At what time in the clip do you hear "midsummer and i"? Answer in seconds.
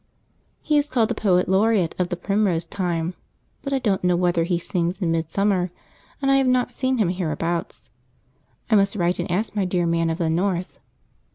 5.11-6.37